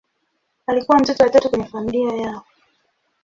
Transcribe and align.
Alikuwa 0.67 0.99
mtoto 0.99 1.23
wa 1.23 1.29
tatu 1.29 1.49
kwenye 1.49 1.65
familia 1.65 2.15
yao. 2.15 2.43